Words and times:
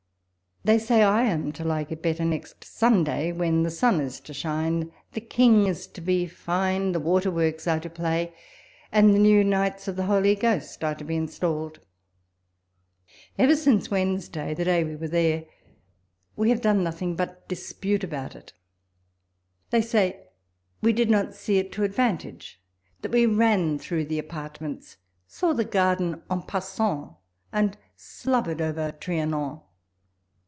They 0.63 0.77
say 0.77 1.01
I 1.01 1.23
am 1.23 1.51
to 1.53 1.63
like 1.63 1.91
it 1.91 2.03
better 2.03 2.23
next 2.23 2.63
Sunday; 2.63 3.31
when 3.31 3.63
the*^ 3.63 3.71
sun 3.71 3.99
is 3.99 4.19
to 4.19 4.31
shine, 4.31 4.91
the 5.13 5.19
king 5.19 5.65
is 5.65 5.87
to 5.87 6.01
be 6.01 6.27
fine, 6.27 6.91
the 6.91 6.99
water 6.99 7.31
works 7.31 7.67
are 7.67 7.79
to 7.79 7.89
play, 7.89 8.35
and 8.91 9.11
the 9.15 9.17
new 9.17 9.43
knights 9.43 9.87
of 9.87 9.95
the 9.95 10.05
Holy 10.05 10.35
Ghost 10.35 10.83
are 10.83 10.93
to 10.93 11.03
be 11.03 11.15
installed! 11.15 11.79
Ever 13.39 13.55
since 13.55 13.89
Wednesday, 13.89 14.53
the 14.53 14.63
day 14.65 14.83
we 14.83 14.95
were 14.95 15.07
there, 15.07 15.45
we 16.35 16.51
have 16.51 16.61
done 16.61 16.83
nothing 16.83 17.15
but 17.15 17.47
dispute 17.47 18.03
about 18.03 18.35
it. 18.35 18.53
They 19.71 19.81
say, 19.81 20.27
we 20.79 20.93
did 20.93 21.09
not 21.09 21.33
see 21.33 21.57
it 21.57 21.71
to 21.71 21.83
advantage, 21.83 22.61
that 23.01 23.11
we 23.11 23.25
ran 23.25 23.79
through 23.79 24.05
the 24.05 24.19
apartments, 24.19 24.97
saw 25.25 25.53
the 25.53 25.65
garden 25.65 26.21
rn 26.29 26.43
passani, 26.43 27.15
and 27.51 27.79
slobbered 27.95 28.61
over 28.61 28.91
Trianon. 28.91 29.61